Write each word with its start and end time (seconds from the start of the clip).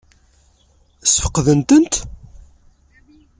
Ssfeqden-tent? 1.05 1.93